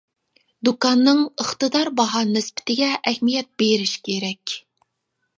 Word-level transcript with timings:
دۇكاننىڭ 0.67 1.19
ئىقتىدار 1.43 1.91
باھا 1.99 2.21
نىسبىتىگە 2.29 2.87
ئەھمىيەت 3.11 3.49
بېرىش 3.63 3.93
كېرەك. 4.09 4.55